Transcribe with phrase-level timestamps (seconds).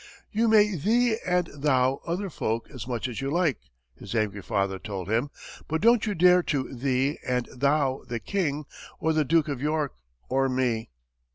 [0.31, 3.59] "You may 'thee' and 'thou' other folk as much as you like,"
[3.93, 5.29] his angry father told him,
[5.67, 8.65] "but don't you dare to 'thee' and 'thou' the King,
[8.99, 9.93] or the Duke of York,
[10.27, 10.89] or me."